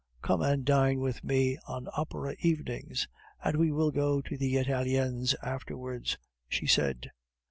"Come 0.23 0.41
and 0.41 0.65
dine 0.65 0.99
with 0.99 1.23
me 1.23 1.59
on 1.67 1.87
opera 1.95 2.35
evenings, 2.39 3.07
and 3.43 3.55
we 3.55 3.71
will 3.71 3.91
go 3.91 4.19
to 4.19 4.35
the 4.35 4.57
Italiens 4.57 5.35
afterwards," 5.43 6.17
she 6.49 6.65
said. 6.65 7.11